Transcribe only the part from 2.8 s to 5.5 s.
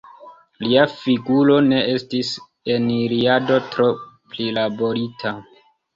Iliado tro prilaborita.